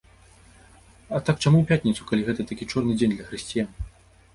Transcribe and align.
А 1.13 1.19
так, 1.27 1.37
чаму 1.37 1.61
ў 1.61 1.65
пятніцу, 1.75 2.01
калі 2.11 2.21
гэта 2.31 2.41
такі 2.53 2.63
чорны 2.73 2.93
дзень 3.01 3.15
для 3.19 3.25
хрысціян? 3.33 3.69